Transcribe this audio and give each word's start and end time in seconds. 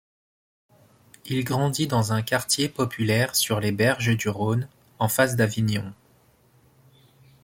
Il 1.27 1.43
grandit 1.43 1.85
dans 1.85 2.11
un 2.11 2.23
quartier 2.23 2.69
populaire 2.69 3.35
sur 3.35 3.59
les 3.59 3.71
berges 3.71 4.17
du 4.17 4.29
Rhône, 4.29 4.67
en 4.97 5.07
face 5.07 5.35
d'Avignon. 5.35 5.93